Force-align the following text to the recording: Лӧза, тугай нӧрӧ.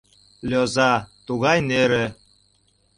Лӧза, 0.49 0.93
тугай 1.25 1.59
нӧрӧ. 1.69 2.05